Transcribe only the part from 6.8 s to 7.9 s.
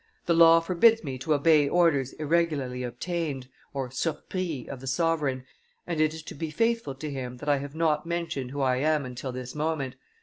to him that I have